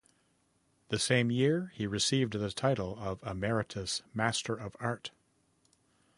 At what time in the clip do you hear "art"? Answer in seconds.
4.79-5.11